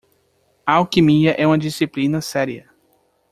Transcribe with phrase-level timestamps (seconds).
[0.65, 2.67] A alquimia é uma disciplina séria.